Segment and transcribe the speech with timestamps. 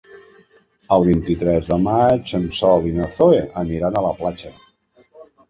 [0.95, 4.55] El vint-i-tres de maig en Sol i na Zoè aniran a la platja.